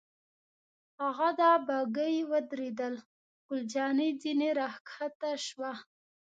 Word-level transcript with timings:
هاغه 0.99 1.29
ده، 1.39 1.51
بګۍ 1.67 2.15
ودرېدل، 2.31 2.95
ګل 3.47 3.61
جانې 3.71 4.09
ځنې 4.21 4.49
را 4.59 4.69
کښته 4.87 5.31
شوه. 5.45 5.71